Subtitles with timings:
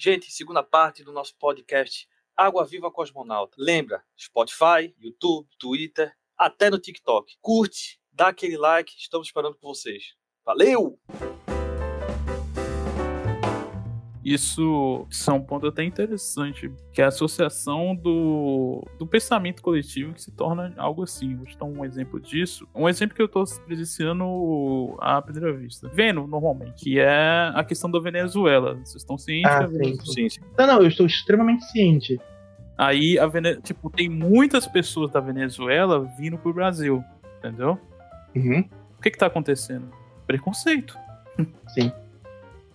[0.00, 3.56] Gente, segunda parte do nosso podcast Água Viva Cosmonauta.
[3.58, 7.36] Lembra, Spotify, YouTube, Twitter, até no TikTok.
[7.40, 10.14] Curte, dá aquele like, estamos esperando por vocês.
[10.44, 11.00] Valeu!
[14.28, 20.12] Isso, isso é um ponto até interessante, que é a associação do, do pensamento coletivo
[20.12, 21.34] que se torna algo assim.
[21.34, 22.68] Vou te dar um exemplo disso.
[22.74, 25.88] Um exemplo que eu estou presenciando à primeira vista.
[25.88, 28.74] Vendo, normalmente, que é a questão da Venezuela.
[28.74, 29.50] Vocês estão cientes?
[29.50, 30.40] Ah, sim, sim, sim.
[30.58, 32.20] Não, não, eu estou extremamente ciente.
[32.76, 33.56] Aí, a Vene...
[33.62, 37.02] tipo, tem muitas pessoas da Venezuela vindo pro Brasil,
[37.38, 37.78] entendeu?
[38.36, 38.60] Uhum.
[38.98, 39.90] O que que tá acontecendo?
[40.26, 40.98] Preconceito.
[41.68, 41.90] Sim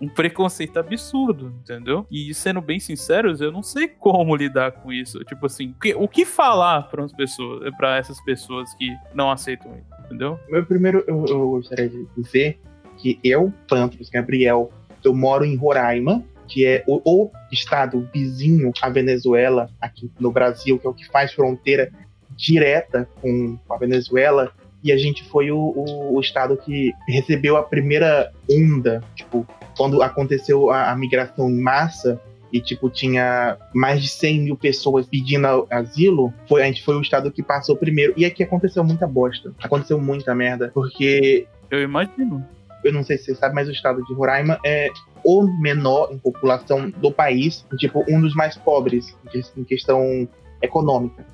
[0.03, 2.05] um preconceito absurdo, entendeu?
[2.11, 5.23] E sendo bem sinceros, eu não sei como lidar com isso.
[5.23, 10.05] Tipo assim, o que falar para as pessoas, para essas pessoas que não aceitam isso,
[10.05, 10.37] entendeu?
[10.49, 12.59] Meu primeiro, eu, eu gostaria de dizer
[12.97, 14.71] que eu, Pantros Gabriel,
[15.03, 20.77] eu moro em Roraima, que é o, o, estado vizinho à Venezuela, aqui no Brasil,
[20.77, 21.91] que é o que faz fronteira
[22.35, 24.51] direta com a Venezuela.
[24.83, 30.01] E a gente foi o, o, o estado que recebeu a primeira onda, tipo, quando
[30.01, 32.19] aconteceu a, a migração em massa,
[32.53, 37.01] e tipo tinha mais de 100 mil pessoas pedindo asilo, foi, a gente foi o
[37.01, 38.13] estado que passou primeiro.
[38.15, 39.51] E aqui aconteceu muita bosta.
[39.61, 41.47] Aconteceu muita merda, porque.
[41.71, 42.45] Eu imagino.
[42.83, 44.89] Eu não sei se você sabe, mas o estado de Roraima é
[45.23, 49.17] o menor em população do país, tipo, um dos mais pobres
[49.57, 50.27] em questão
[50.61, 51.25] econômica.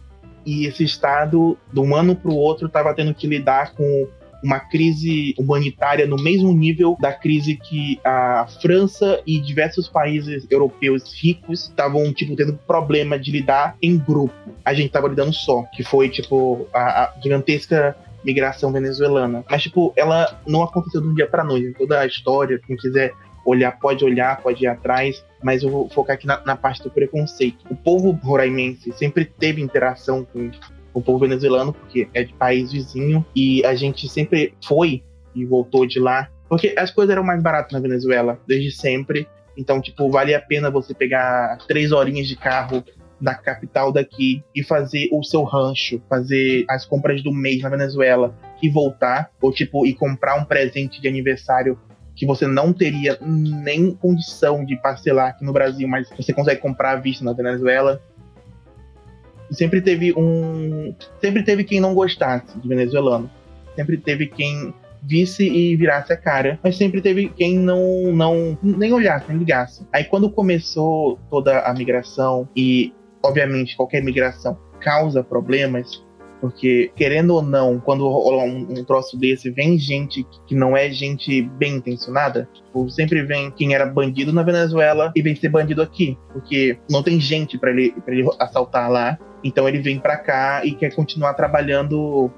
[0.49, 4.07] E esse estado, de um ano para o outro, estava tendo que lidar com
[4.43, 11.13] uma crise humanitária no mesmo nível da crise que a França e diversos países europeus
[11.13, 14.33] ricos estavam, tipo, tendo problema de lidar em grupo.
[14.65, 19.45] A gente estava lidando só, que foi, tipo, a, a gigantesca migração venezuelana.
[19.47, 21.77] Mas, tipo, ela não aconteceu de um dia para noite.
[21.77, 23.13] Toda a história, quem quiser
[23.45, 26.89] olhar, pode olhar, pode ir atrás, mas eu vou focar aqui na, na parte do
[26.89, 27.65] preconceito.
[27.69, 30.51] O povo roraimense sempre teve interação com
[30.93, 35.03] o povo venezuelano, porque é de país vizinho, e a gente sempre foi
[35.35, 39.27] e voltou de lá, porque as coisas eram mais baratas na Venezuela, desde sempre.
[39.55, 42.83] Então, tipo, vale a pena você pegar três horinhas de carro
[43.21, 48.33] da capital daqui e fazer o seu rancho, fazer as compras do mês na Venezuela
[48.63, 51.77] e voltar, ou tipo, e comprar um presente de aniversário
[52.19, 56.91] que você não teria nem condição de parcelar aqui no Brasil, mas você consegue comprar
[56.91, 58.01] à vista na Venezuela
[59.51, 60.93] sempre teve um.
[61.21, 63.29] Sempre teve quem não gostasse de venezuelano.
[63.75, 68.91] Sempre teve quem visse e virasse a cara, mas sempre teve quem não, não nem
[68.91, 69.87] olhasse, nem ligasse.
[69.93, 72.93] Aí quando começou toda a migração e
[73.23, 76.03] obviamente qualquer migração causa problemas,
[76.39, 80.89] porque, querendo ou não, quando rola um, um, troço desse, vem gente que não é
[80.89, 82.47] gente bem intencionada.
[82.53, 86.17] Tipo, sempre vem quem era bandido na Venezuela e vem ser bandido aqui.
[86.31, 89.17] Porque não tem gente para ele, pra ele assaltar lá.
[89.43, 92.29] Então ele vem para cá e quer continuar trabalhando,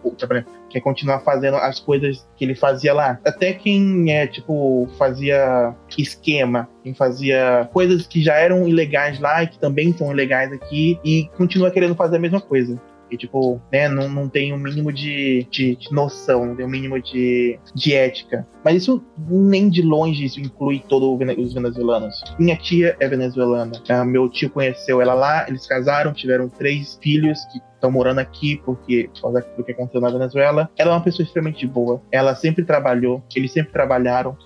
[0.69, 3.19] quer continuar fazendo as coisas que ele fazia lá.
[3.25, 9.47] Até quem é tipo fazia esquema, quem fazia coisas que já eram ilegais lá e
[9.47, 12.79] que também são ilegais aqui e continua querendo fazer a mesma coisa
[13.17, 16.67] tipo, né, não, não tem o um mínimo de, de, de, noção, não tem o
[16.67, 18.47] um mínimo de, de ética.
[18.63, 22.21] Mas isso nem de longe isso inclui todos os venezuelanos.
[22.39, 23.71] Minha tia é venezuelana.
[23.89, 28.61] Uh, meu tio conheceu ela lá, eles casaram, tiveram três filhos que estão morando aqui
[28.63, 30.69] porque por causa do que aconteceu na Venezuela.
[30.77, 32.01] Ela é uma pessoa extremamente boa.
[32.11, 34.37] Ela sempre trabalhou, eles sempre trabalharam.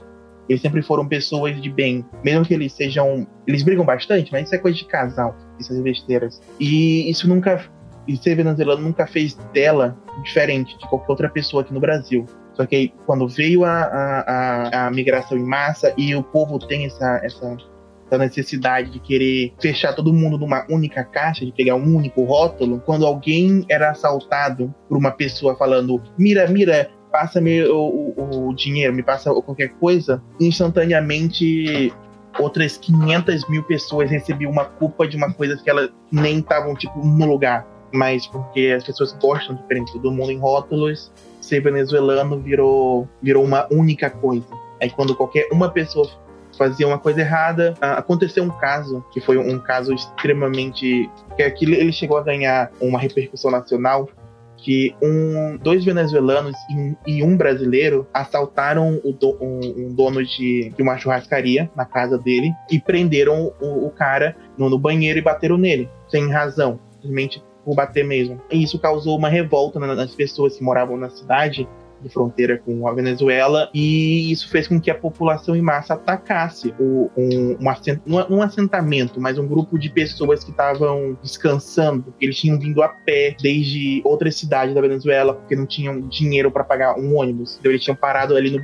[0.48, 2.06] Eles sempre foram pessoas de bem.
[2.24, 3.28] Mesmo que eles sejam.
[3.48, 6.40] Eles brigam bastante, mas isso é coisa de casal, essas besteiras.
[6.60, 7.64] E isso nunca
[8.08, 12.26] e ser venezuelano nunca fez dela diferente de qualquer outra pessoa aqui no Brasil.
[12.54, 16.86] Só que aí, quando veio a, a, a, migração em massa e o povo tem
[16.86, 17.58] essa, essa,
[18.06, 22.82] essa, necessidade de querer fechar todo mundo numa única caixa, de pegar um único rótulo,
[22.86, 28.94] quando alguém era assaltado por uma pessoa falando: mira, mira, passa-me o, o, o, dinheiro,
[28.94, 31.94] me passa qualquer coisa, instantaneamente
[32.40, 37.06] outras 500 mil pessoas recebiam uma culpa de uma coisa que elas nem estavam, tipo,
[37.06, 41.12] no lugar mas porque as pessoas gostam de todo mundo em rótulos,
[41.42, 44.48] ser venezuelano virou, virou uma única coisa.
[44.82, 46.10] Aí quando qualquer uma pessoa
[46.58, 51.92] fazia uma coisa errada, aconteceu um caso que foi um caso extremamente que aquilo ele
[51.92, 54.10] chegou a ganhar uma repercussão nacional
[54.58, 60.82] que um, dois venezuelanos e, e um brasileiro assaltaram do, um, um, dono de, de,
[60.82, 65.58] uma churrascaria na casa dele e prenderam o, o cara no, no, banheiro e bateram
[65.58, 68.40] nele, sem razão, simplesmente por bater mesmo.
[68.52, 71.68] E isso causou uma revolta nas pessoas que moravam na cidade
[72.02, 76.74] de fronteira com a Venezuela, e isso fez com que a população em massa atacasse
[76.80, 82.38] o, um, um, assent, um, assentamento, mas um grupo de pessoas que estavam descansando, eles
[82.38, 87.00] tinham vindo a pé desde outras cidades da Venezuela, porque não tinham dinheiro para pagar
[87.00, 87.58] um ônibus.
[87.60, 88.64] Então eles tinham parado ali no,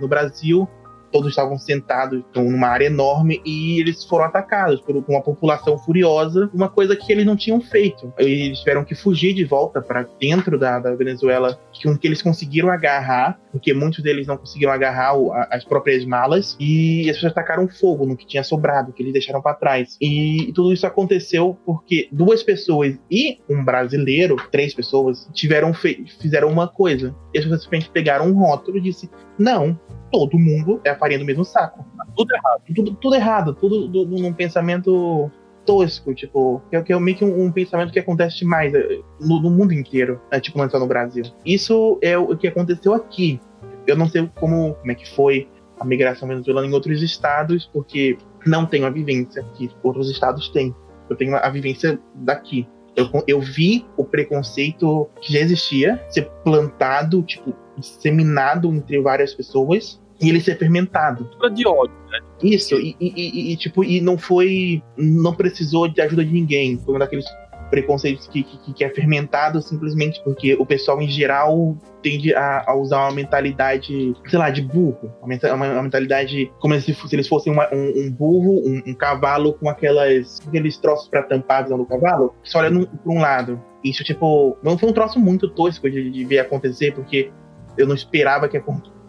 [0.00, 0.68] no Brasil
[1.12, 6.68] todos estavam sentados numa área enorme e eles foram atacados por uma população furiosa, uma
[6.68, 8.12] coisa que eles não tinham feito.
[8.18, 12.70] Eles tiveram que fugir de volta para dentro da, da Venezuela, que, que eles conseguiram
[12.70, 17.32] agarrar, porque muitos deles não conseguiram agarrar o, a, as próprias malas, e as pessoas
[17.68, 19.96] fogo no que tinha sobrado, que eles deixaram para trás.
[20.00, 26.48] E, e tudo isso aconteceu porque duas pessoas e um brasileiro, três pessoas, tiveram fizeram
[26.48, 27.14] uma coisa.
[27.34, 29.10] E as pessoas simplesmente pegaram um rótulo e disse:
[29.42, 29.78] não,
[30.10, 31.84] todo mundo é a farinha do mesmo saco.
[32.16, 32.62] Tudo errado.
[32.74, 35.30] Tudo, tudo errado, tudo do, num pensamento
[35.64, 39.00] tosco, tipo, que é, que é meio que um, um, pensamento que acontece demais eh,
[39.20, 41.24] no, no mundo inteiro, né, tipo, não só no Brasil.
[41.44, 43.40] Isso é o que aconteceu aqui.
[43.86, 45.48] Eu não sei como, como é que foi
[45.78, 50.74] a migração venezuelana em outros estados, porque não tenho a vivência que outros estados têm.
[51.08, 52.66] Eu tenho a vivência daqui.
[52.94, 60.00] Eu, eu vi o preconceito que já existia ser plantado, tipo, disseminado entre várias pessoas
[60.20, 61.28] e ele ser fermentado.
[61.54, 62.20] De ódio, né?
[62.42, 64.82] Isso, e, e, e, tipo, e não foi.
[64.96, 66.78] Não precisou de ajuda de ninguém.
[66.78, 67.26] Foi um daqueles
[67.72, 72.76] preconceitos que, que, que é fermentado simplesmente porque o pessoal em geral tende a, a,
[72.76, 75.10] usar uma mentalidade, sei lá, de burro.
[75.22, 79.54] Uma, uma mentalidade como se, se eles fossem uma, um, um, burro, um, um, cavalo
[79.54, 83.58] com aquelas, aqueles troços para tampar a visão do cavalo, só olha para um lado.
[83.82, 87.32] Isso, tipo, não foi um troço muito tosco de, de ver acontecer, porque
[87.76, 88.56] eu não esperava que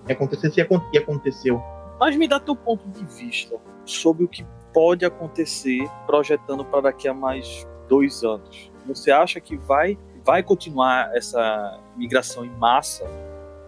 [0.10, 0.60] acontecesse
[0.94, 1.62] e aconteceu.
[2.00, 3.56] Mas me dá teu ponto de vista
[3.86, 8.72] sobre o que pode acontecer projetando para daqui a mais dois anos.
[8.88, 13.06] Você acha que vai, vai continuar essa migração em massa?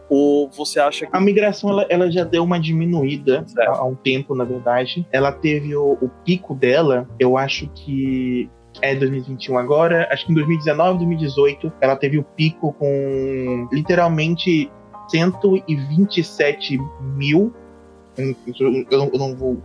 [0.09, 1.15] Ou você acha que.
[1.15, 5.07] A migração ela, ela já deu uma diminuída há, há, um tempo, na verdade.
[5.11, 8.49] Ela teve o, o pico dela, eu acho que
[8.81, 10.07] é 2021 agora.
[10.11, 14.71] Acho que em 2019, 2018, ela teve o pico com literalmente
[15.09, 16.77] 127
[17.15, 17.53] mil.
[18.17, 19.61] Eu não, vou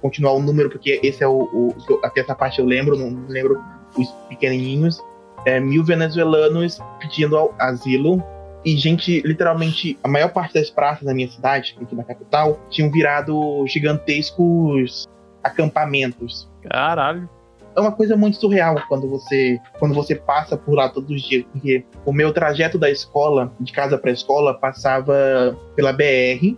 [0.00, 1.74] continuar o número, porque esse é o, o.
[2.02, 3.62] Até essa parte eu lembro, não lembro
[3.96, 5.00] os pequenininhos.
[5.46, 8.22] É, mil venezuelanos pedindo asilo.
[8.64, 12.90] E gente, literalmente, a maior parte das praças da minha cidade, aqui na capital, tinham
[12.90, 15.06] virado gigantescos
[15.42, 16.50] acampamentos.
[16.62, 17.28] Caralho
[17.76, 21.44] é uma coisa muito surreal quando você quando você passa por lá todos os dias,
[21.52, 26.56] porque o meu trajeto da escola, de casa para escola, passava pela BR,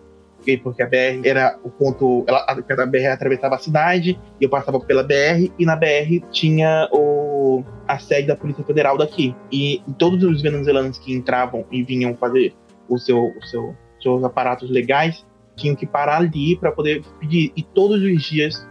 [0.62, 4.78] porque a BR era o ponto, ela, a BR atravessava a cidade, e eu passava
[4.78, 9.34] pela BR e na BR tinha o a sede da Polícia Federal daqui.
[9.50, 12.54] E, todos os venezuelanos que entravam e vinham fazer
[12.88, 15.24] o seu, o seu seus aparatos legais
[15.56, 17.52] tinham que parar ali para poder pedir.
[17.56, 18.68] E todos os dias,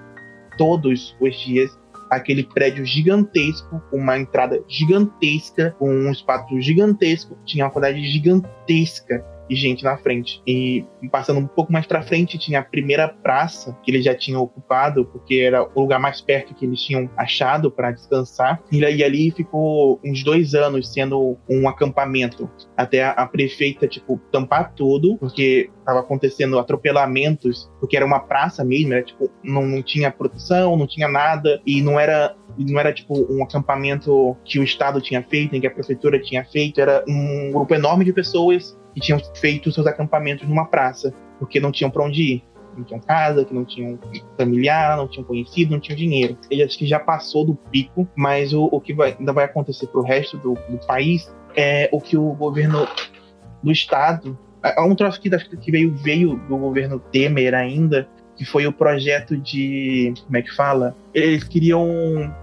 [0.58, 1.78] todos os dias,
[2.10, 9.35] aquele prédio gigantesco, com uma entrada gigantesca, com um espaço gigantesco, tinha uma quantidade gigantesca
[9.50, 10.42] de gente na frente.
[10.46, 14.42] E passando um pouco mais para frente, tinha a primeira praça que eles já tinham
[14.42, 18.62] ocupado, porque era o lugar mais perto que eles tinham achado para descansar.
[18.72, 24.74] E ali ficou uns dois anos sendo um acampamento, até a, a prefeita, tipo, tampar
[24.74, 30.12] tudo, porque estava acontecendo atropelamentos, porque era uma praça mesmo, era, tipo, não, não tinha
[30.12, 35.02] proteção, não tinha nada, e não era não era tipo um acampamento que o Estado
[35.02, 39.02] tinha feito, em que a prefeitura tinha feito, era um grupo enorme de pessoas que
[39.02, 42.44] tinham feito seus acampamentos numa praça, porque não tinham para onde ir.
[42.76, 44.00] Não tinham casa, que não tinham
[44.38, 46.38] familiar, não tinham conhecido, não tinham dinheiro.
[46.50, 49.88] Ele acho que já passou do pico, mas o, o que vai, ainda vai acontecer
[49.88, 52.86] para o resto do, do país é o que o governo
[53.64, 58.46] do estado é, é um troço que, que veio, veio do governo Temer ainda, que
[58.46, 60.14] foi o projeto de.
[60.26, 60.96] Como é que fala?
[61.14, 61.88] Eles queriam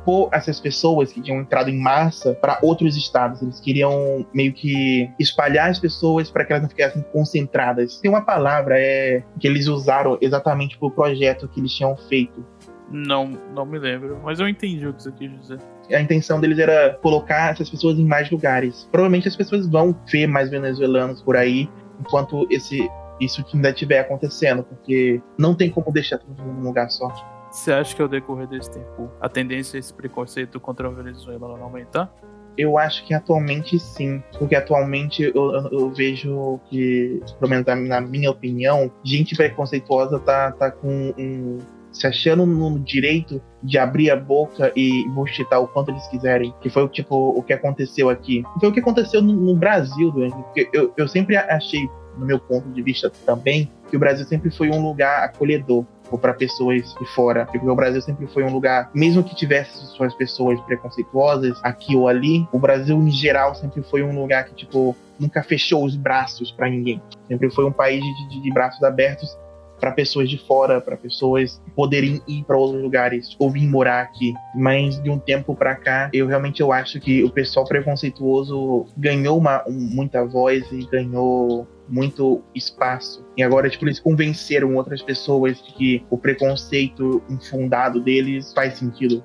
[0.04, 3.42] pôr essas pessoas que tinham entrado em massa para outros estados.
[3.42, 8.00] Eles queriam meio que espalhar as pessoas para que elas não ficassem concentradas.
[8.00, 12.44] Tem uma palavra é, que eles usaram exatamente para o projeto que eles tinham feito.
[12.90, 15.58] Não, não me lembro, mas eu entendi o que você quis dizer.
[15.90, 18.86] A intenção deles era colocar essas pessoas em mais lugares.
[18.92, 21.68] Provavelmente as pessoas vão ver mais venezuelanos por aí,
[21.98, 22.86] enquanto esse
[23.24, 27.08] isso que ainda estiver acontecendo, porque não tem como deixar tudo num lugar só.
[27.50, 31.48] Você acha que ao decorrer desse tempo a tendência é esse preconceito contra a Venezuela
[31.48, 32.12] não aumentar?
[32.56, 38.00] Eu acho que atualmente sim, porque atualmente eu, eu, eu vejo que, pelo menos na
[38.00, 41.58] minha opinião, gente preconceituosa tá, tá com um,
[41.92, 46.70] se achando no direito de abrir a boca e buchitar o quanto eles quiserem, que
[46.70, 48.42] foi tipo o que aconteceu aqui.
[48.58, 52.68] Foi o que aconteceu no, no Brasil, porque eu, eu sempre achei no meu ponto
[52.70, 55.84] de vista também, que o Brasil sempre foi um lugar acolhedor
[56.18, 57.46] para pessoas de fora.
[57.46, 62.08] Porque o Brasil sempre foi um lugar, mesmo que tivesse suas pessoas preconceituosas aqui ou
[62.08, 66.50] ali, o Brasil em geral sempre foi um lugar que tipo nunca fechou os braços
[66.50, 67.00] para ninguém.
[67.28, 69.36] Sempre foi um país de, de, de braços abertos
[69.82, 74.32] para pessoas de fora, para pessoas poderem ir para outros lugares ou vir morar aqui.
[74.54, 79.36] Mas de um tempo para cá, eu realmente eu acho que o pessoal preconceituoso ganhou
[79.36, 83.24] uma, um, muita voz e ganhou muito espaço.
[83.36, 89.22] E agora, tipo, eles convenceram outras pessoas de que o preconceito infundado deles faz sentido.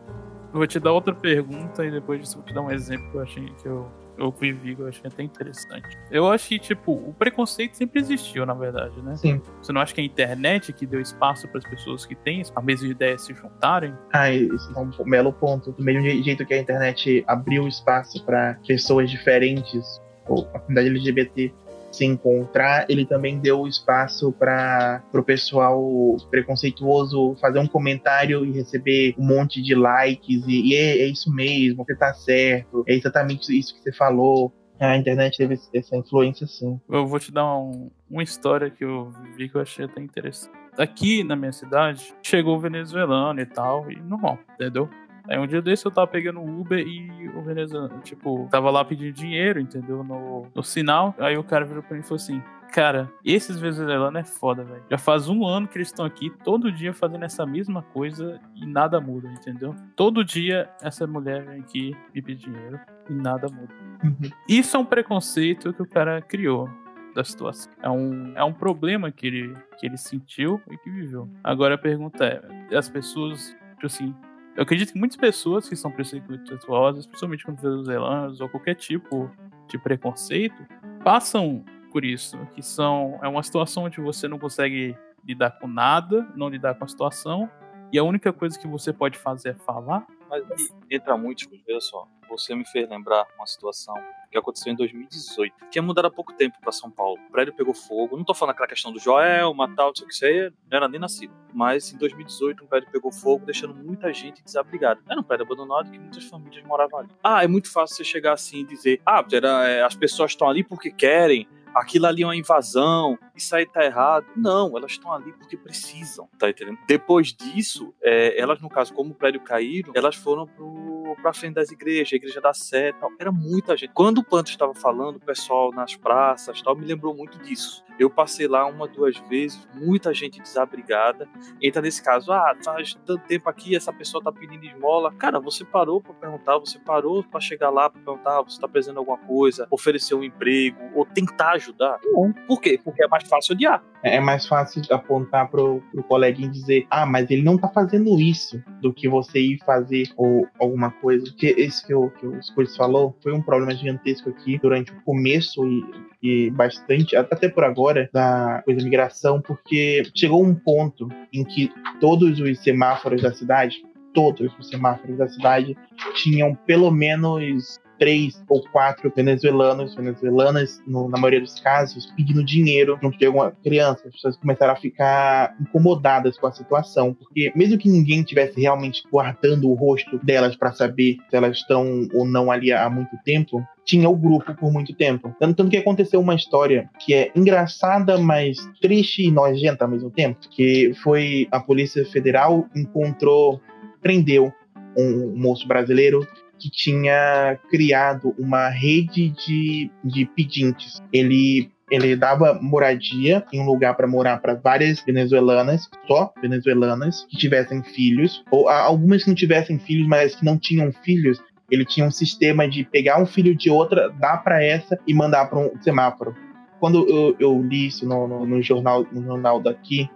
[0.54, 3.18] Eu vou te dar outra pergunta e depois disso vou te dar um exemplo que
[3.18, 5.98] eu achei que eu eu vivi, eu achei até interessante.
[6.10, 9.16] Eu acho que, tipo, o preconceito sempre existiu, na verdade, né?
[9.16, 9.42] Sim.
[9.62, 12.62] Você não acha que a internet que deu espaço para as pessoas que têm a
[12.62, 13.94] mesma ideia se juntarem?
[14.12, 15.72] Ah, esse é um belo ponto.
[15.72, 21.54] Do mesmo jeito que a internet abriu espaço para pessoas diferentes, ou a comunidade LGBT
[21.92, 25.82] se encontrar, ele também deu espaço para o pessoal
[26.30, 31.34] preconceituoso fazer um comentário e receber um monte de likes e, e é, é, isso
[31.34, 34.54] mesmo, você tá certo, é exatamente isso que você falou.
[34.80, 36.80] A internet teve essa influência sim.
[36.88, 40.54] Eu vou te dar um, uma história que eu vi que eu achei até interessante.
[40.78, 44.88] Aqui na minha cidade, chegou o venezuelano e tal, e normal, entendeu?
[45.30, 48.84] Aí um dia desse eu tava pegando o Uber e o venezuelano, tipo, tava lá
[48.84, 50.04] pedindo dinheiro, entendeu?
[50.04, 51.16] No, no sinal.
[51.20, 52.42] Aí o cara virou pra mim e falou assim:
[52.72, 54.84] Cara, esses venezuelanos é foda, velho.
[54.90, 58.66] Já faz um ano que eles estão aqui, todo dia fazendo essa mesma coisa e
[58.66, 59.76] nada muda, entendeu?
[59.96, 62.80] Todo dia essa mulher vem aqui me pedir dinheiro
[63.10, 63.74] e nada muda.
[64.04, 64.30] Uhum.
[64.48, 66.70] Isso é um preconceito que o cara criou
[67.16, 67.72] da situação.
[67.82, 71.28] É um, é um problema que ele, que ele sentiu e que viveu.
[71.44, 74.14] Agora a pergunta é: as pessoas, tipo assim,
[74.58, 79.30] eu acredito que muitas pessoas que são preconceituosas, principalmente com venezuelanos ou qualquer tipo
[79.68, 80.66] de preconceito,
[81.04, 86.28] passam por isso, que são é uma situação onde você não consegue lidar com nada,
[86.36, 87.48] não lidar com a situação,
[87.94, 90.08] e a única coisa que você pode fazer é falar.
[90.30, 90.44] Mas
[90.90, 93.96] entra muito, veja só, você me fez lembrar uma situação
[94.30, 95.56] que aconteceu em 2018.
[95.70, 97.18] Tinha mudado há pouco tempo para São Paulo.
[97.28, 98.18] O prédio pegou fogo.
[98.18, 100.78] Não tô falando aquela questão do Joel, tal, não sei o que isso aí, não
[100.78, 101.34] era nem nascido.
[101.54, 105.02] Mas em 2018 um prédio pegou fogo, deixando muita gente desabrigada.
[105.10, 107.10] Era um prédio abandonado que muitas famílias moravam ali.
[107.24, 110.50] Ah, é muito fácil você chegar assim e dizer: ah, era, é, as pessoas estão
[110.50, 111.48] ali porque querem,
[111.80, 114.26] aquilo ali é uma invasão, isso aí tá errado.
[114.36, 116.78] Não, elas estão ali porque precisam, tá entendendo?
[116.88, 121.56] Depois disso, é, elas, no caso, como o prédio caíram, elas foram pro, pra frente
[121.56, 123.12] das igrejas, a igreja da Sé tal.
[123.20, 123.92] Era muita gente.
[123.94, 127.84] Quando o Panto estava falando, o pessoal nas praças tal, me lembrou muito disso.
[128.00, 131.28] Eu passei lá uma, duas vezes, muita gente desabrigada.
[131.62, 135.14] Entra nesse caso, ah, faz tanto tempo aqui, essa pessoa tá pedindo esmola.
[135.14, 138.96] Cara, você parou para perguntar, você parou para chegar lá para perguntar, você tá precisando
[138.96, 142.00] de alguma coisa, oferecer um emprego, ou tentar ajudar?
[142.04, 142.34] Não.
[142.48, 142.80] Por quê?
[142.84, 143.84] Porque é mais fácil odiar.
[144.04, 147.68] É, é mais fácil apontar pro, pro coleguinha e dizer, ah, mas ele não tá
[147.68, 151.26] fazendo isso, do que você ir fazer ou alguma coisa.
[151.26, 155.02] Porque esse que o, que o Scorsese falou foi um problema gigantesco aqui durante o
[155.04, 155.84] começo e,
[156.22, 162.40] e bastante, até por agora, da coisa migração, porque chegou um ponto em que todos
[162.40, 165.78] os semáforos da cidade, todos os semáforos da cidade
[166.16, 172.98] tinham pelo menos três ou quatro venezuelanos, venezuelanas, no, na maioria dos casos, pedindo dinheiro
[173.02, 174.08] junto de alguma criança.
[174.08, 179.04] As pessoas começaram a ficar incomodadas com a situação, porque mesmo que ninguém tivesse realmente
[179.12, 183.64] guardando o rosto delas para saber se elas estão ou não ali há muito tempo,
[183.88, 185.34] tinha o grupo por muito tempo.
[185.40, 190.40] Tanto que aconteceu uma história que é engraçada, mas triste e nojenta ao mesmo tempo,
[190.52, 193.62] que foi a Polícia Federal encontrou,
[194.02, 194.54] prendeu
[194.96, 196.28] um moço brasileiro
[196.60, 201.02] que tinha criado uma rede de, de pedintes.
[201.14, 207.38] Ele ele dava moradia em um lugar para morar para várias venezuelanas, só venezuelanas que
[207.38, 211.42] tivessem filhos, ou algumas que não tivessem filhos, mas que não tinham filhos.
[211.70, 215.48] Ele tinha um sistema de pegar um filho de outra, dar para essa e mandar
[215.48, 216.36] para um semáforo.
[216.80, 220.10] Quando eu, eu li isso no, no, no, jornal, no jornal daqui,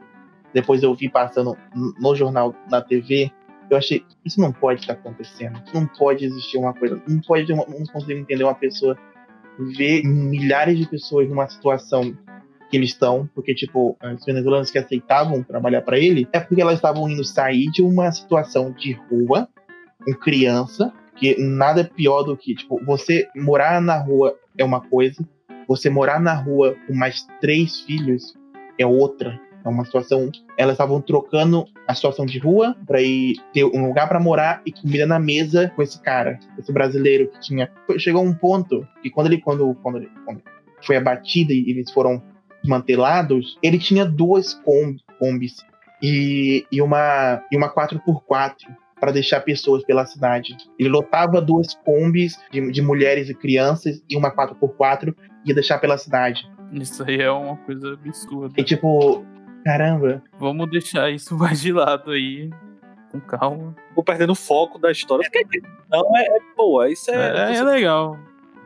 [0.53, 1.57] depois eu vi passando
[1.99, 3.31] no jornal na TV,
[3.69, 5.61] eu achei, isso não pode estar acontecendo.
[5.73, 7.01] Não pode existir uma coisa.
[7.07, 8.97] Não pode, uma, não consigo entender uma pessoa
[9.57, 12.15] ver milhares de pessoas numa situação
[12.69, 16.75] que eles estão, porque, tipo, as venezuelanas que aceitavam trabalhar para ele, é porque elas
[16.75, 19.47] estavam indo sair de uma situação de rua,
[20.05, 24.81] com criança, que nada é pior do que, tipo, você morar na rua é uma
[24.81, 25.23] coisa,
[25.67, 28.35] você morar na rua com mais três filhos
[28.79, 29.39] é outra.
[29.63, 30.31] É uma situação.
[30.57, 34.71] Elas estavam trocando a situação de rua para ir ter um lugar para morar e
[34.71, 37.71] comida na mesa com esse cara, esse brasileiro que tinha.
[37.99, 40.41] Chegou um ponto que quando ele, quando, quando, ele, quando
[40.83, 42.19] foi abatida e eles foram
[42.63, 44.55] desmantelados, ele tinha duas
[45.19, 45.63] combis
[46.01, 48.55] e, e, uma, e uma 4x4
[49.01, 50.55] para deixar pessoas pela cidade.
[50.77, 55.79] Ele lotava duas combis de, de mulheres e crianças e uma 4x4 e ia deixar
[55.79, 56.47] pela cidade.
[56.71, 58.53] Isso aí é uma coisa absurda.
[58.55, 59.25] E tipo,
[59.65, 60.23] caramba.
[60.39, 62.51] Vamos deixar isso mais de lado aí.
[63.11, 63.75] Com calma.
[63.93, 65.27] Vou perdendo o foco da história.
[65.89, 66.89] Não, é, é boa.
[66.89, 67.53] Isso é.
[67.53, 68.17] É, é legal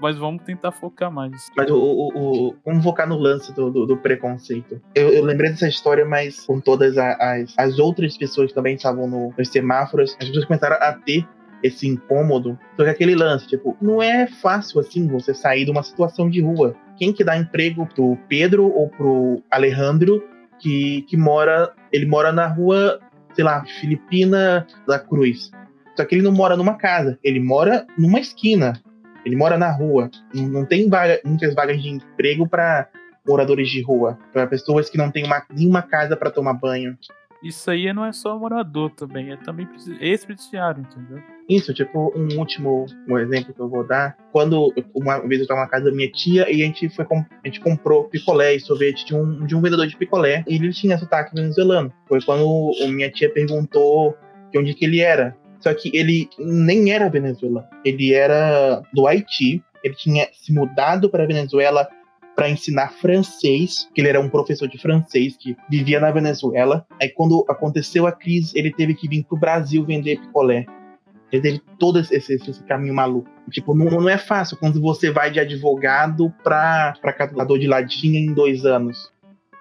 [0.05, 1.49] mas vamos tentar focar mais.
[1.57, 4.79] Mas o, o, o vamos focar no lance do, do, do preconceito.
[4.93, 9.07] Eu, eu, lembrei dessa história, mas com todas as, as outras pessoas que também estavam
[9.07, 11.27] no, nos semáforos, as pessoas começaram a ter
[11.63, 12.55] esse incômodo.
[12.77, 16.39] Só que aquele lance, tipo, não é fácil assim você sair de uma situação de
[16.39, 16.75] rua.
[16.97, 20.23] Quem que dá emprego pro Pedro ou pro Alejandro
[20.59, 22.99] que, que mora, ele mora na rua,
[23.33, 25.49] sei lá, Filipina da Cruz.
[25.97, 28.73] Só que ele não mora numa casa, ele mora numa esquina.
[29.25, 30.09] Ele mora na rua.
[30.33, 32.87] Não tem vaga, muitas vagas de emprego para
[33.27, 36.97] moradores de rua, para pessoas que não têm uma, nenhuma casa para tomar banho.
[37.43, 39.67] Isso aí não é só morador também, é também
[39.99, 41.21] ex-presidiário, entendeu?
[41.47, 44.17] Isso, tipo, um último um exemplo que eu vou dar.
[44.31, 47.47] Quando uma vez eu estava na casa da minha tia e a gente foi a
[47.47, 50.97] gente comprou picolé e sorvete de um, de um vendedor de picolé e ele tinha
[50.97, 51.93] sotaque venezuelano.
[52.07, 54.17] Foi quando minha tia perguntou
[54.51, 55.37] de onde que ele era.
[55.65, 57.67] Só que ele nem era venezuelano.
[57.83, 59.63] Ele era do Haiti.
[59.83, 61.89] Ele tinha se mudado para Venezuela
[62.35, 66.85] para ensinar francês, que ele era um professor de francês que vivia na Venezuela.
[67.01, 70.67] Aí quando aconteceu a crise, ele teve que vir pro Brasil vender picolé.
[71.31, 73.27] Ele teve todo esse, esse, caminho maluco.
[73.49, 78.33] Tipo, não, não, é fácil quando você vai de advogado para catador de ladinha em
[78.33, 79.11] dois anos.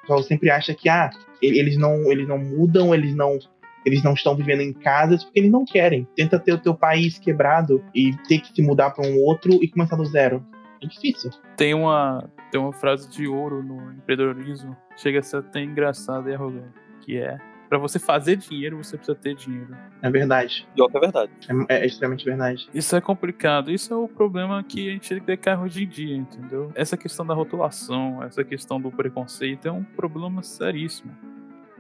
[0.04, 1.08] Então sempre acha que ah,
[1.40, 3.38] eles não, eles não mudam, eles não
[3.84, 6.06] eles não estão vivendo em casas porque eles não querem.
[6.16, 9.68] Tenta ter o teu país quebrado e ter que se mudar para um outro e
[9.68, 10.44] começar do zero.
[10.82, 11.30] É difícil.
[11.56, 16.34] Tem uma, tem uma frase de ouro no empreendedorismo, chega a ser até engraçada e
[16.34, 17.38] arrogante, que é
[17.68, 19.74] para você fazer dinheiro, você precisa ter dinheiro.
[20.00, 20.68] É verdade.
[20.76, 21.32] Pior que é verdade.
[21.68, 22.68] É, é, extremamente verdade.
[22.72, 23.70] Isso é complicado.
[23.70, 26.70] Isso é o problema que a gente decai hoje em dia, entendeu?
[26.74, 31.12] Essa questão da rotulação, essa questão do preconceito é um problema seríssimo.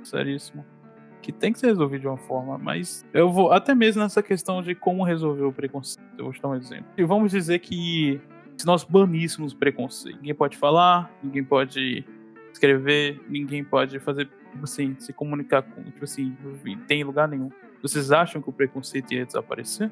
[0.02, 0.64] Seríssimo
[1.24, 4.62] que tem que ser resolvido de uma forma, mas eu vou até mesmo nessa questão
[4.62, 6.04] de como resolver o preconceito.
[6.18, 6.84] Eu vou dar um exemplo.
[6.98, 8.20] E vamos dizer que
[8.58, 12.04] se nós baníssemos o preconceito, ninguém pode falar, ninguém pode
[12.52, 16.36] escrever, ninguém pode fazer, tipo assim, se comunicar com, tipo assim,
[16.86, 17.48] tem lugar nenhum.
[17.80, 19.90] Vocês acham que o preconceito ia desaparecer?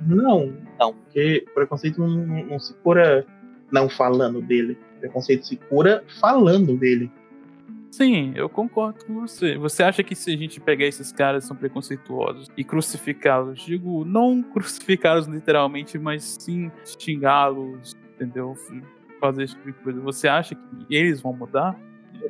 [0.00, 3.24] Não, não, porque o preconceito não, não se cura
[3.70, 4.76] não falando dele.
[4.96, 7.12] O preconceito se cura falando dele.
[7.96, 9.56] Sim, eu concordo com você.
[9.56, 14.04] Você acha que se a gente pegar esses caras que são preconceituosos e crucificá-los, digo,
[14.04, 18.56] não crucificá-los literalmente, mas sim xingá-los, entendeu?
[19.20, 20.00] Fazer esse tipo de coisa.
[20.00, 21.78] Você acha que eles vão mudar?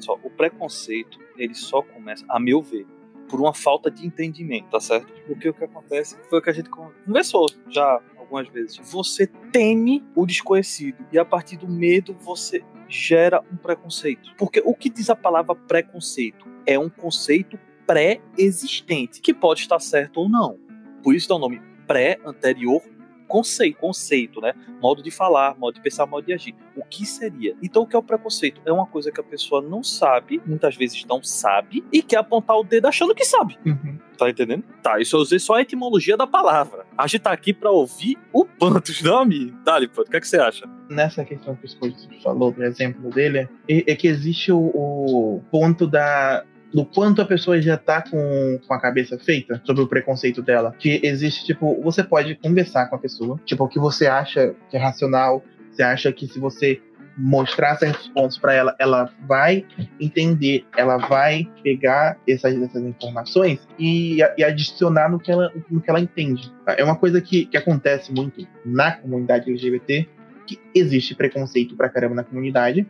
[0.01, 2.87] Só, o preconceito, ele só começa, a meu ver,
[3.27, 5.11] por uma falta de entendimento, tá certo?
[5.27, 8.77] Porque o que acontece foi o que a gente conversou já algumas vezes.
[8.79, 14.35] Você teme o desconhecido e a partir do medo você gera um preconceito.
[14.37, 16.47] Porque o que diz a palavra preconceito?
[16.67, 20.59] É um conceito pré-existente, que pode estar certo ou não.
[21.03, 22.83] Por isso dá o nome pré-anterior
[23.35, 24.55] conceito, conceito, né?
[24.81, 26.55] Modo de falar, modo de pensar, modo de agir.
[26.77, 27.57] O que seria?
[27.61, 28.61] Então, o que é o preconceito?
[28.65, 32.57] É uma coisa que a pessoa não sabe, muitas vezes não sabe, e quer apontar
[32.57, 33.59] o dedo achando que sabe.
[33.67, 33.99] Uhum.
[34.17, 34.63] Tá entendendo?
[34.81, 36.87] Tá, isso eu usei só a etimologia da palavra.
[36.97, 39.53] A gente tá aqui pra ouvir o Pantos, não a mim.
[39.65, 40.65] Dali, Pantos, o que, é que você acha?
[40.89, 45.89] Nessa questão que o falou, do exemplo dele, é, é que existe o, o ponto
[45.89, 50.43] da, do quanto a pessoa já tá com, com a cabeça feita sobre o preconceito
[50.43, 50.75] dela.
[50.77, 54.77] Que existe, tipo, você pode conversar com a pessoa, tipo, o que você acha que
[54.77, 56.81] é racional, você acha que se você
[57.17, 59.65] mostrar certos pontos para ela, ela vai
[60.01, 65.89] entender, ela vai pegar essas, essas informações e, e, adicionar no que, ela, no que
[65.89, 66.53] ela entende.
[66.67, 70.09] É uma coisa que, que acontece muito na comunidade LGBT,
[70.45, 72.85] que existe preconceito pra caramba na comunidade,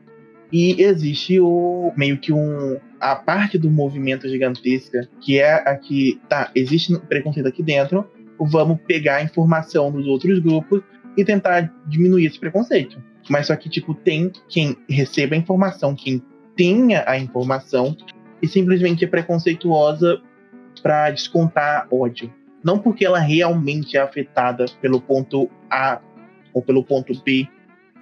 [0.54, 6.20] e existe o meio que um a parte do movimento gigantesca que é a que
[6.28, 10.80] tá, existe preconceito aqui dentro, vamos pegar a informação dos outros grupos
[11.16, 13.02] e tentar diminuir esse preconceito.
[13.28, 16.22] Mas só que tipo tem quem receba a informação, quem
[16.54, 17.96] tenha a informação
[18.40, 20.22] e simplesmente é preconceituosa
[20.80, 22.32] para descontar ódio.
[22.62, 26.00] Não porque ela realmente é afetada pelo ponto A
[26.52, 27.48] ou pelo ponto B,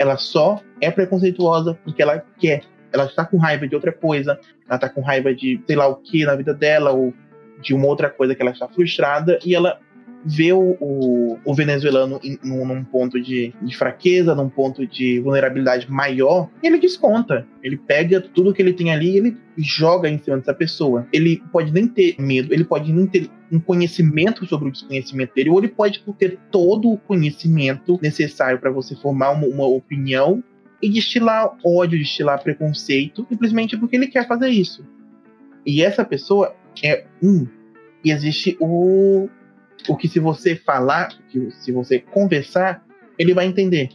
[0.03, 2.65] ela só é preconceituosa porque ela quer.
[2.93, 5.97] Ela está com raiva de outra coisa, ela está com raiva de sei lá o
[5.97, 7.15] que na vida dela, ou
[7.61, 9.79] de uma outra coisa que ela está frustrada, e ela
[10.25, 15.21] vê o, o, o venezuelano em, num, num, ponto de, de, fraqueza, num ponto de
[15.21, 17.47] vulnerabilidade maior, ele desconta.
[17.63, 21.07] Ele pega tudo que ele tem ali e ele joga em cima dessa pessoa.
[21.13, 25.51] Ele pode nem ter medo, ele pode nem ter um conhecimento sobre o desconhecimento dele,
[25.51, 30.43] ou ele pode ter todo o conhecimento necessário para você formar uma, uma opinião
[30.81, 34.85] e destilar ódio, destilar preconceito, simplesmente porque ele quer fazer isso.
[35.65, 37.47] E essa pessoa é um.
[38.05, 39.29] E existe o,
[39.89, 41.13] o que se você falar,
[41.61, 42.85] se você conversar,
[43.19, 43.91] ele vai entender.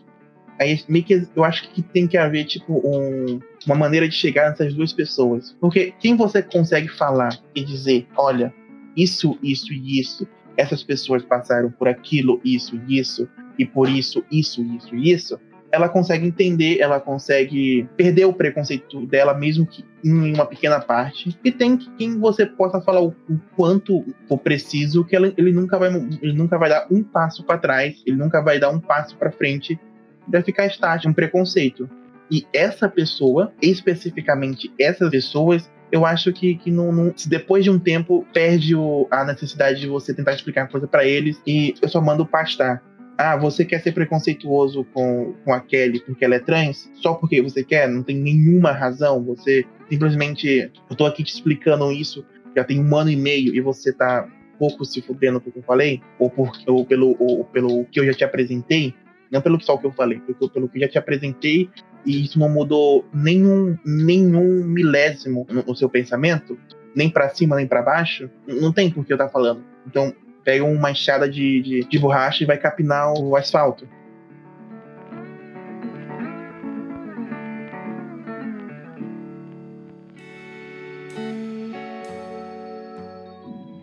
[0.59, 4.49] Aí meio que eu acho que tem que haver tipo um, uma maneira de chegar
[4.49, 5.55] nessas duas pessoas.
[5.59, 8.53] Porque quem você consegue falar e dizer, olha,
[8.95, 14.25] isso, isso e isso, essas pessoas passaram por aquilo, isso e isso, e por isso,
[14.31, 15.39] isso, isso e isso,
[15.71, 21.37] ela consegue entender, ela consegue perder o preconceito dela, mesmo que em uma pequena parte.
[21.43, 23.13] E tem quem você possa falar o,
[23.55, 25.89] quanto for preciso, que ela, ele, nunca vai,
[26.21, 29.31] ele nunca vai dar um passo para trás, ele nunca vai dar um passo para
[29.31, 29.79] frente,
[30.27, 31.89] vai ficar estático, um preconceito.
[32.31, 37.79] E essa pessoa, especificamente essas pessoas, eu acho que, que não, não, depois de um
[37.79, 42.01] tempo perde o, a necessidade de você tentar explicar coisa para eles e eu só
[42.01, 42.83] mando pastar
[43.17, 46.89] ah, você quer ser preconceituoso com, com a Kelly porque ela é trans?
[46.95, 47.89] Só porque você quer?
[47.89, 49.23] Não tem nenhuma razão.
[49.25, 50.71] Você simplesmente.
[50.89, 52.23] Eu tô aqui te explicando isso
[52.55, 54.27] já tem um ano e meio e você tá
[54.57, 56.01] pouco se fudendo pelo que eu falei?
[56.17, 58.95] Ou, por, ou, pelo, ou pelo que eu já te apresentei?
[59.31, 61.69] Não pelo só o que eu falei, pelo, pelo que eu já te apresentei
[62.05, 66.57] e isso não mudou nenhum, nenhum milésimo no, no seu pensamento?
[66.95, 68.29] Nem para cima, nem para baixo?
[68.47, 69.63] Não tem por que eu tá falando.
[69.85, 70.11] Então,
[70.47, 73.85] pega uma enxada de, de, de borracha e vai capinar o asfalto.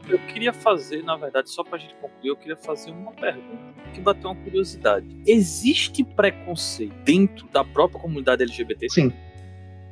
[0.09, 4.01] Eu queria fazer, na verdade, só pra gente concluir, eu queria fazer uma pergunta que
[4.01, 5.07] bateu uma curiosidade.
[5.27, 8.89] Existe preconceito dentro da própria comunidade LGBT?
[8.89, 9.13] Sim.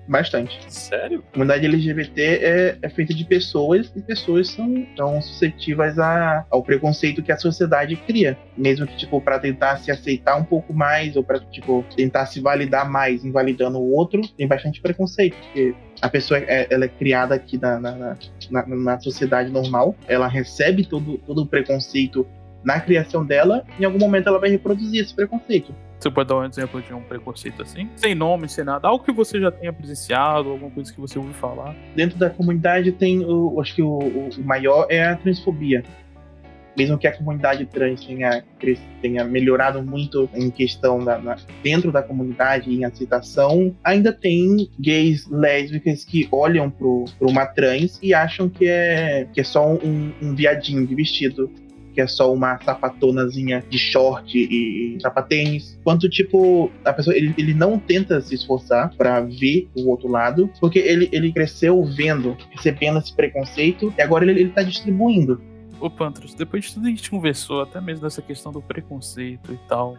[0.07, 0.59] Bastante.
[0.69, 1.23] Sério?
[1.29, 6.63] A comunidade LGBT é, é feita de pessoas e pessoas são, são suscetíveis a, ao
[6.63, 8.37] preconceito que a sociedade cria.
[8.57, 12.41] Mesmo que, tipo, para tentar se aceitar um pouco mais ou para, tipo, tentar se
[12.41, 15.37] validar mais, invalidando o outro, tem bastante preconceito.
[15.37, 18.17] Porque a pessoa é, ela é criada aqui na, na,
[18.51, 22.27] na, na sociedade normal, ela recebe todo, todo o preconceito
[22.65, 25.75] na criação dela, em algum momento ela vai reproduzir esse preconceito.
[26.03, 27.89] Você pode dar um exemplo de um preconceito assim?
[27.95, 28.89] Sem nome, sem nada.
[28.89, 31.77] Algo que você já tenha presenciado, alguma coisa que você ouviu falar.
[31.95, 35.85] Dentro da comunidade tem, o, acho que o, o maior é a transfobia.
[36.77, 38.43] Mesmo que a comunidade trans tenha,
[39.01, 45.29] tenha melhorado muito em questão da, na, dentro da comunidade, em aceitação, ainda tem gays,
[45.31, 46.89] lésbicas que olham para
[47.21, 51.49] uma trans e acham que é, que é só um, um viadinho de vestido
[51.93, 55.79] que é só uma sapatonazinha de short e, e sapatênis.
[55.85, 60.51] Quanto, tipo, a pessoa, ele, ele não tenta se esforçar para ver o outro lado,
[60.61, 65.41] porque ele, ele cresceu vendo, recebendo esse preconceito, e agora ele, ele tá distribuindo.
[65.81, 69.59] Ô, Pantros, depois de tudo a gente conversou, até mesmo dessa questão do preconceito e
[69.69, 69.99] tal,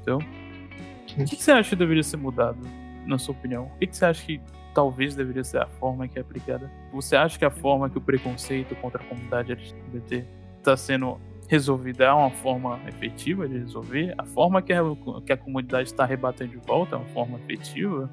[0.00, 2.58] então, o que, que você acha que deveria ser mudado,
[3.06, 3.64] na sua opinião?
[3.64, 4.40] O que, que você acha que
[4.74, 6.70] talvez deveria ser a forma que é aplicada?
[6.92, 10.24] Você acha que a forma que o preconceito contra a comunidade LGBT
[10.56, 14.14] está sendo resolvida é uma forma efetiva de resolver?
[14.16, 14.82] A forma que a,
[15.24, 18.08] que a comunidade está rebatendo de volta é uma forma efetiva?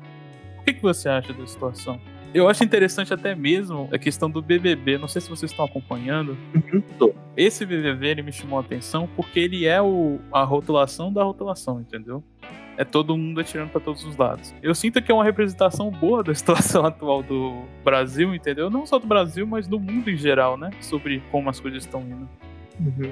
[0.57, 1.99] O que, que você acha da situação?
[2.33, 4.97] Eu acho interessante até mesmo a questão do BBB.
[4.97, 6.37] Não sei se vocês estão acompanhando.
[6.53, 7.13] Uhum.
[7.37, 11.79] Esse BBB ele me chamou a atenção porque ele é o, a rotulação da rotulação,
[11.79, 12.23] entendeu?
[12.77, 14.53] É todo mundo atirando para todos os lados.
[14.61, 18.69] Eu sinto que é uma representação boa da situação atual do Brasil, entendeu?
[18.69, 20.71] Não só do Brasil, mas do mundo em geral, né?
[20.81, 22.27] Sobre como as coisas estão indo.
[22.79, 23.11] Uhum.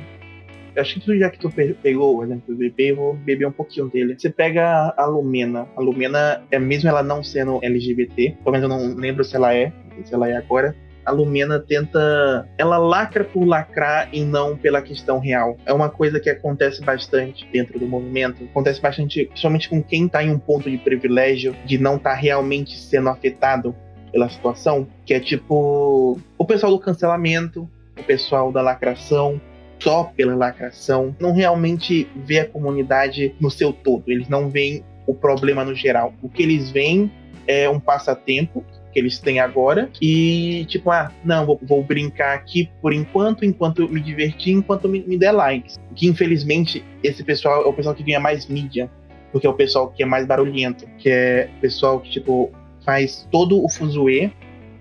[0.76, 3.90] Acho que já que tu pegou o exemplo do bebê, eu vou beber um pouquinho
[3.90, 4.16] dele.
[4.18, 5.68] Você pega a Lumena.
[5.76, 9.54] A Lumena, é, mesmo ela não sendo LGBT, pelo menos eu não lembro se ela
[9.54, 9.72] é,
[10.04, 12.48] se ela é agora, a Lumena tenta.
[12.58, 15.58] Ela lacra por lacrar e não pela questão real.
[15.66, 18.44] É uma coisa que acontece bastante dentro do movimento.
[18.46, 22.16] Acontece bastante, principalmente com quem tá em um ponto de privilégio, de não estar tá
[22.16, 23.76] realmente sendo afetado
[24.12, 24.88] pela situação.
[25.06, 26.20] Que é tipo.
[26.38, 29.40] O pessoal do cancelamento, o pessoal da lacração,
[29.80, 34.04] só pela lacração, não realmente vê a comunidade no seu todo.
[34.08, 36.14] Eles não veem o problema no geral.
[36.22, 37.12] O que eles veem
[37.48, 42.70] é um passatempo que eles têm agora e tipo, ah, não, vou, vou brincar aqui
[42.82, 45.80] por enquanto, enquanto me divertir, enquanto me, me der likes.
[45.96, 48.90] Que infelizmente esse pessoal é o pessoal que ganha mais mídia,
[49.32, 52.52] porque é o pessoal que é mais barulhento, que é o pessoal que tipo
[52.86, 54.32] faz todo o fuzuê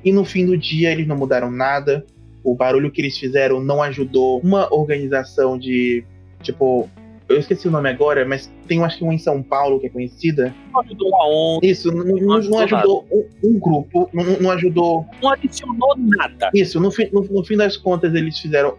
[0.05, 2.05] e no fim do dia eles não mudaram nada,
[2.45, 6.05] o barulho que eles fizeram não ajudou uma organização de,
[6.43, 6.89] tipo,
[7.29, 9.91] eu esqueci o nome agora, mas tem acho que um em São Paulo que é
[9.91, 10.55] conhecida.
[10.73, 11.67] Não ajudou uma onda.
[11.67, 15.07] Isso, não, não, não ajudou, um, um, grupo, não, não, ajudou.
[15.23, 16.51] Não adicionou nada.
[16.55, 18.77] Isso, no, fim, no, no fim das contas, eles fizeram.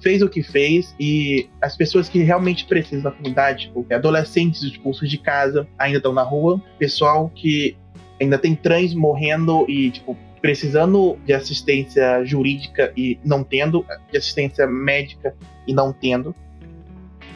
[0.00, 5.10] Fez o que fez e as pessoas que realmente precisam da comunidade, tipo, adolescentes expulsos
[5.10, 7.76] de casa, ainda estão na rua, pessoal que
[8.20, 14.66] ainda tem trans morrendo e, tipo, precisando de assistência jurídica e não tendo, de assistência
[14.66, 15.34] médica
[15.66, 16.34] e não tendo.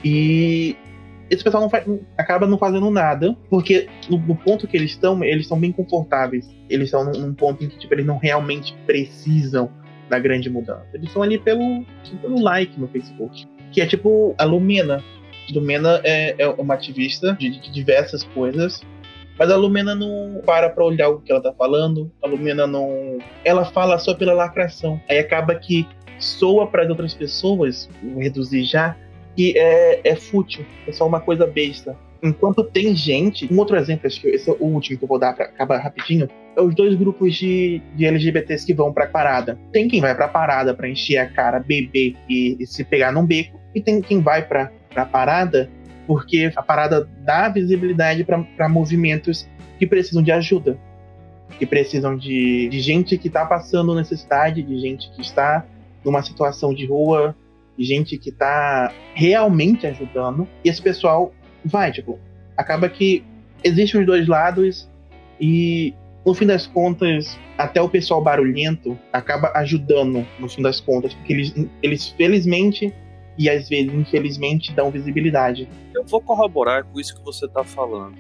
[0.05, 0.77] E
[1.33, 1.85] esse pessoal não faz,
[2.19, 6.49] acaba não fazendo nada, porque no, no ponto que eles estão, eles estão bem confortáveis.
[6.69, 9.71] Eles estão num, num, ponto em que tipo, eles não realmente precisam
[10.11, 10.89] da grande mudança.
[10.93, 11.85] Eles estão ali pelo,
[12.21, 13.47] pelo like no Facebook.
[13.73, 15.03] Que é tipo a Lumena.
[15.51, 18.83] Lumena é, é uma ativista de, de diversas coisas,
[19.39, 22.11] mas a Lumena não para pra olhar o que ela tá falando.
[22.23, 23.19] A Lumena não.
[23.45, 25.01] Ela fala só pela lacração.
[25.09, 25.87] Aí acaba que
[26.19, 28.97] soa para as outras pessoas, vou reduzir já,
[29.37, 31.97] que é, é fútil, é só uma coisa besta.
[32.23, 35.19] Enquanto tem gente, um outro exemplo, acho que esse é o último que eu vou
[35.19, 39.59] dar para acabar rapidinho, é os dois grupos de, de LGBTs que vão pra parada.
[39.73, 43.27] Tem quem vai pra parada para encher a cara, beber e, e, se pegar num
[43.27, 45.69] beco, e tem quem vai pra, pra parada
[46.13, 49.49] porque a parada dá visibilidade para movimentos
[49.79, 50.79] que precisam de ajuda,
[51.59, 55.65] que precisam de, de gente que está passando necessidade, de gente que está
[56.05, 57.35] numa situação de rua,
[57.79, 61.33] gente que tá realmente ajudando, e esse pessoal
[61.65, 62.21] vai, tipo,
[62.59, 63.25] acaba que
[63.65, 64.87] existem os dois lados
[65.41, 65.95] e
[66.27, 71.33] no fim das contas, até o pessoal barulhento acaba ajudando, no fim das contas, porque
[71.33, 72.93] eles, eles felizmente
[73.39, 75.69] e às vezes, infelizmente, dão visibilidade.
[75.95, 78.17] Eu vou corroborar com isso que você está falando.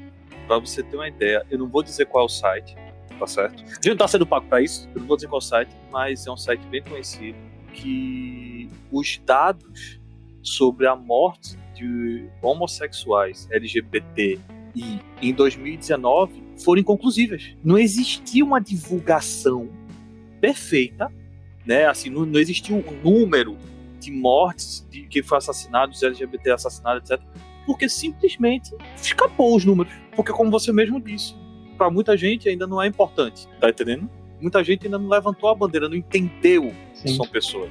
[0.46, 2.76] Para você ter uma ideia, eu não vou dizer qual é o site,
[3.18, 3.62] tá certo?
[3.62, 5.46] A gente não tá sendo pago para isso, eu não vou dizer qual é o
[5.46, 7.38] site, mas é um site bem conhecido
[7.72, 10.00] que os dados
[10.42, 14.38] sobre a morte de homossexuais LGBT
[14.74, 17.56] e em 2019 foram inconclusíveis.
[17.62, 19.68] Não existia uma divulgação
[20.40, 21.10] perfeita,
[21.64, 21.86] né?
[21.86, 23.56] Assim, não, não existia um número
[24.02, 27.24] de mortes de que foi assassinados, LGBT assassinados, etc.
[27.66, 29.92] Porque simplesmente escapou os números.
[30.16, 31.34] Porque como você mesmo disse,
[31.78, 34.10] para muita gente ainda não é importante, tá entendendo?
[34.42, 37.02] muita gente ainda não levantou a bandeira, não entendeu Sim.
[37.04, 37.70] que são pessoas.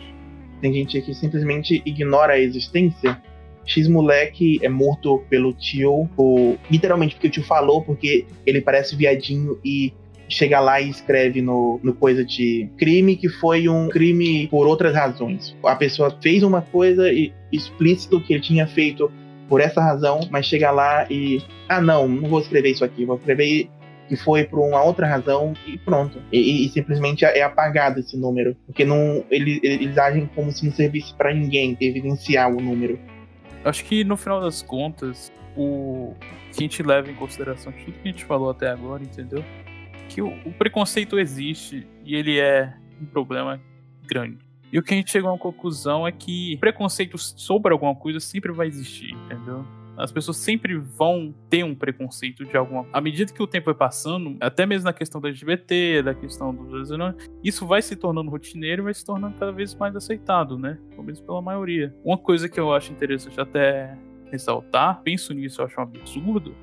[0.61, 3.21] Tem gente que simplesmente ignora a existência.
[3.65, 8.95] X moleque é morto pelo tio, ou, literalmente porque o tio falou, porque ele parece
[8.95, 9.93] viadinho e
[10.31, 14.95] chega lá e escreve no, no coisa de crime que foi um crime por outras
[14.95, 15.55] razões.
[15.63, 19.11] A pessoa fez uma coisa e explícito que ele tinha feito
[19.49, 23.17] por essa razão, mas chega lá e ah não, não vou escrever isso aqui, vou
[23.17, 23.69] escrever
[24.07, 26.21] que foi por uma outra razão e pronto.
[26.33, 28.57] E, e simplesmente é apagado esse número.
[28.65, 32.99] Porque não, ele, eles agem como se não servisse para ninguém evidenciar o número.
[33.63, 36.13] Acho que no final das contas, o
[36.51, 39.45] que a gente leva em consideração tudo que a gente falou até agora, entendeu?
[40.11, 43.61] Que o, o preconceito existe e ele é um problema
[44.05, 44.39] grande.
[44.69, 48.51] E o que a gente chegou uma conclusão é que preconceito sobre alguma coisa sempre
[48.51, 49.65] vai existir, entendeu?
[49.97, 52.85] As pessoas sempre vão ter um preconceito de alguma.
[52.91, 56.53] À medida que o tempo vai passando, até mesmo na questão da LGBT, da questão
[56.53, 56.89] dos
[57.41, 60.77] isso vai se tornando rotineiro e vai se tornando cada vez mais aceitado, né?
[60.89, 61.95] Pelo menos pela maioria.
[62.03, 63.97] Uma coisa que eu acho interessante até
[64.29, 66.53] ressaltar, penso nisso, eu acho um absurdo,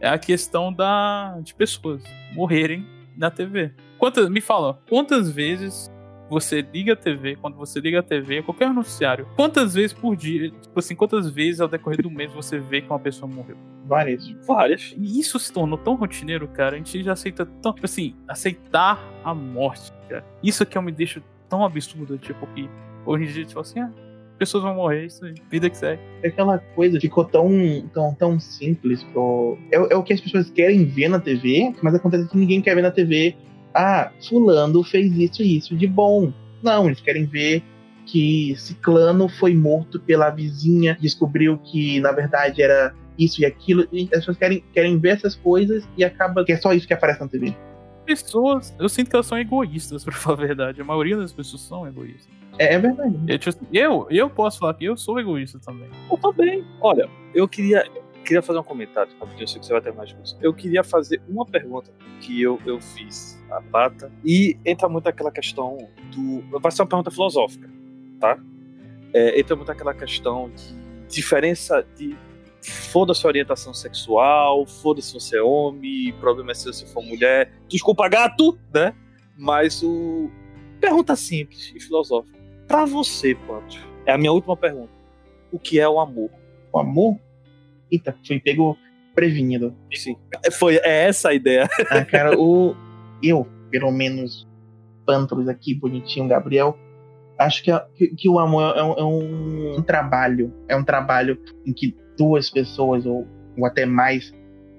[0.00, 2.02] é a questão da de pessoas
[2.34, 3.72] morrerem na TV.
[3.98, 5.90] Quantas, me fala, quantas vezes
[6.30, 10.50] você liga a TV, quando você liga a TV, qualquer noticiário, quantas vezes por dia,
[10.50, 13.56] tipo assim, quantas vezes ao decorrer do mês você vê que uma pessoa morreu?
[13.86, 14.28] Várias.
[14.46, 14.94] Várias.
[14.96, 19.02] E isso se tornou tão rotineiro, cara, a gente já aceita tão, tipo assim, aceitar
[19.24, 20.24] a morte, cara.
[20.42, 22.68] Isso que eu me deixo tão absurdo, tipo, que
[23.06, 23.90] hoje em dia, tipo assim, ah,
[24.38, 26.00] pessoas vão morrer, isso aí, vida que segue.
[26.22, 27.50] É aquela coisa ficou tão,
[27.92, 29.02] tão, tão simples.
[29.04, 29.58] Pro...
[29.72, 32.74] É, é, o que as pessoas querem ver na TV, mas acontece que ninguém quer
[32.74, 33.36] ver na TV
[33.74, 36.32] ah, fulano fez isso e isso de bom.
[36.62, 37.62] Não, eles querem ver
[38.06, 43.86] que Ciclano foi morto pela vizinha, descobriu que na verdade era isso e aquilo.
[43.92, 46.94] E as pessoas querem, querem ver essas coisas e acaba que é só isso que
[46.94, 47.54] aparece na TV.
[48.04, 50.80] Pessoas, eu sinto que elas são egoístas, pra falar a verdade.
[50.80, 52.32] A maioria das pessoas são egoístas.
[52.58, 53.16] É, é verdade.
[53.26, 55.88] Eu, tipo, eu, eu posso falar que eu sou egoísta também.
[56.10, 56.64] Eu também.
[56.80, 57.84] Olha, eu queria,
[58.24, 60.38] queria fazer um comentário, rapidinho, eu sei que você vai terminar de discussão.
[60.42, 61.90] Eu queria fazer uma pergunta
[62.20, 65.78] que eu, eu fiz a Pata, e entra muito aquela questão
[66.14, 66.58] do.
[66.60, 67.68] Vai ser uma pergunta filosófica,
[68.20, 68.38] tá?
[69.14, 72.16] É, entra muito aquela questão de diferença de.
[72.60, 77.52] Foda-se a orientação sexual, foda-se se você é homem, problema é se você for mulher.
[77.68, 78.94] Desculpa, gato, né?
[79.36, 80.30] Mas o.
[80.80, 82.37] Pergunta simples e filosófica.
[82.68, 84.92] Pra você, Panto, é a minha última pergunta.
[85.50, 86.30] O que é o amor?
[86.70, 87.18] O amor?
[87.90, 88.76] Eita, fui pego
[89.14, 89.74] prevenido.
[89.92, 90.16] Sim.
[90.52, 91.66] Foi é essa a ideia.
[91.90, 92.76] Ah, cara, o
[93.22, 94.46] eu, pelo menos,
[95.06, 96.78] Pantros aqui, bonitinho, Gabriel,
[97.38, 99.04] acho que, que, que o amor é um, é
[99.78, 100.52] um, trabalho.
[100.68, 103.26] É um trabalho em que duas pessoas, ou,
[103.56, 104.32] ou até mais,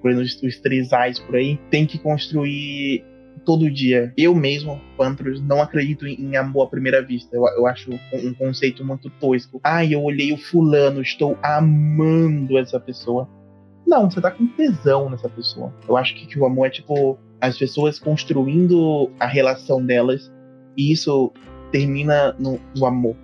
[0.04, 3.04] exemplo, os três ais por aí, tem que construir
[3.44, 4.12] todo dia.
[4.16, 7.34] Eu mesmo, Pantros, não acredito em, amor à primeira vista.
[7.34, 7.98] Eu, eu acho um,
[8.28, 9.60] um, conceito muito tosco.
[9.62, 13.28] Ai, eu olhei o fulano, estou amando essa pessoa.
[13.86, 15.74] Não, você tá com tesão nessa pessoa.
[15.88, 20.30] Eu acho que, que o amor é tipo as pessoas construindo a relação delas
[20.76, 21.32] e isso
[21.72, 23.16] termina no, no amor.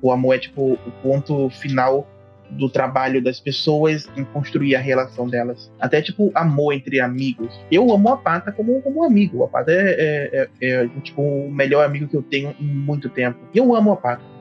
[0.00, 2.08] O amor é tipo o ponto final
[2.50, 5.70] do trabalho das pessoas em construir a relação delas.
[5.80, 7.52] Até tipo amor entre amigos.
[7.70, 9.44] Eu amo a Pata como, como amigo.
[9.44, 13.08] A Pata é, é, é, é, tipo o melhor amigo que eu tenho em muito
[13.08, 13.38] tempo.
[13.54, 14.36] E eu amo a Pata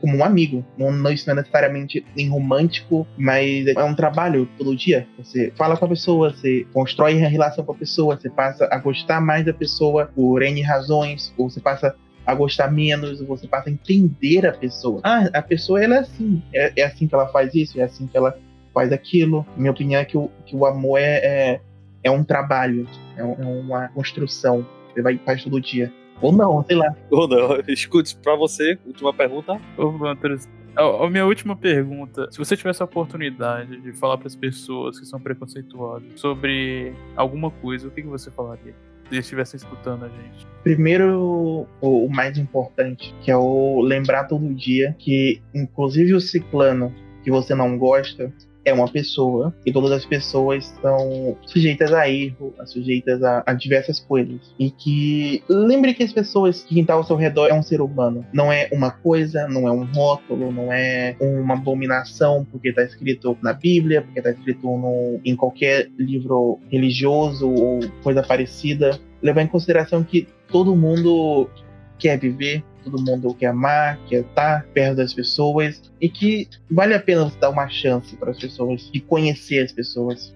[0.00, 0.64] como um amigo.
[0.76, 5.06] Não, não, isso não é necessariamente nem romântico, mas é um trabalho todo dia.
[5.18, 8.78] Você fala com a pessoa, você constrói a relação com a pessoa, você passa a
[8.78, 11.94] gostar mais da pessoa por N razões, ou você passa
[12.28, 15.00] a gostar menos, você passa a entender a pessoa.
[15.02, 18.06] Ah, a pessoa ela é assim, é, é assim que ela faz isso, é assim
[18.06, 18.38] que ela
[18.74, 19.46] faz aquilo.
[19.56, 21.60] Minha opinião é que o, que o amor é, é,
[22.04, 22.86] é um trabalho,
[23.16, 24.66] é, um, é, uma construção.
[24.92, 25.90] Você vai faz todo dia.
[26.20, 26.94] Ou não, sei lá.
[27.10, 27.60] Ou não.
[27.66, 29.58] Escute, pra você, última pergunta.
[29.78, 35.00] Ô, a minha última pergunta: se você tivesse a oportunidade de falar para as pessoas
[35.00, 38.74] que são preconceituosas sobre alguma coisa, o que, que você falaria?
[39.10, 40.46] Eles estivessem escutando a gente?
[40.62, 46.92] Primeiro, o, o mais importante, que é o lembrar todo dia que, inclusive o ciclano
[47.22, 48.32] que você não gosta,
[48.68, 53.98] é uma pessoa e todas as pessoas são sujeitas a erro, sujeitas a, a, diversas
[54.00, 54.40] coisas.
[54.58, 58.24] E que lembre que as pessoas que estão ao seu redor é um ser humano.
[58.32, 63.36] Não é uma coisa, não é um rótulo, não é uma abominação porque está escrito
[63.42, 68.98] na Bíblia, porque está escrito no, em qualquer livro religioso ou coisa parecida.
[69.22, 71.50] Levar em consideração que todo mundo
[71.98, 77.00] quer viver, todo mundo quer amar, quer estar perto das pessoas e que vale a
[77.00, 80.34] pena você dar uma chance para as pessoas e conhecer as pessoas.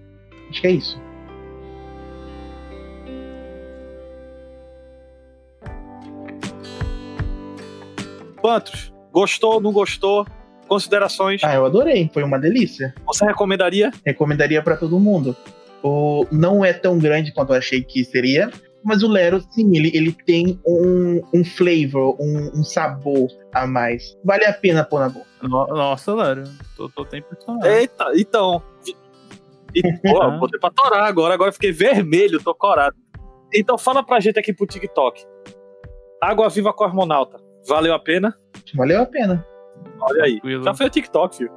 [0.50, 1.00] Acho que é isso.
[8.40, 8.92] Quantos?
[9.12, 10.26] Gostou, não gostou?
[10.66, 11.42] Considerações?
[11.44, 12.94] Ah, eu adorei, foi uma delícia.
[13.06, 13.90] Você recomendaria?
[14.04, 15.36] Recomendaria para todo mundo.
[15.82, 18.50] O, não é tão grande quanto eu achei que seria,
[18.84, 24.16] mas o Lero, sim, ele, ele tem um, um flavor, um, um sabor a mais.
[24.24, 25.26] Vale a pena pôr na boca.
[25.42, 26.44] Nossa, Lero,
[26.76, 27.66] tô, tô até impressionado.
[27.66, 28.62] Eita, então.
[29.74, 32.96] E, pô, botei pra torar agora, agora fiquei vermelho, tô corado.
[33.54, 35.24] Então fala pra gente aqui pro TikTok.
[36.20, 38.36] Água Viva Cosmonauta, valeu a pena?
[38.74, 39.46] Valeu a pena.
[40.00, 40.64] Olha aí, Tranquilo.
[40.64, 41.52] já foi o TikTok, filho.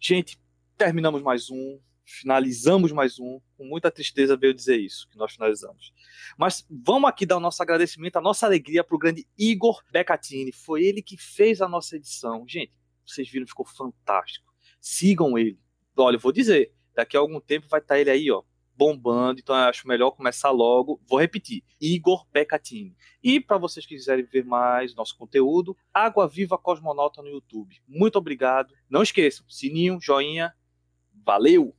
[0.00, 0.38] Gente,
[0.76, 3.38] terminamos mais um finalizamos mais um.
[3.56, 5.92] Com muita tristeza veio dizer isso, que nós finalizamos.
[6.38, 10.50] Mas vamos aqui dar o nosso agradecimento, a nossa alegria para o grande Igor Becatini.
[10.50, 12.44] Foi ele que fez a nossa edição.
[12.48, 12.72] Gente,
[13.06, 14.52] vocês viram, ficou fantástico.
[14.80, 15.60] Sigam ele.
[15.96, 18.42] Olha, eu vou dizer, daqui a algum tempo vai estar tá ele aí, ó,
[18.74, 21.00] bombando, então eu acho melhor começar logo.
[21.06, 22.96] Vou repetir: Igor Becatini.
[23.22, 27.76] E para vocês que quiserem ver mais nosso conteúdo, Água Viva Cosmonauta no YouTube.
[27.86, 28.72] Muito obrigado.
[28.88, 30.54] Não esqueçam, sininho, joinha.
[31.24, 31.77] Valeu!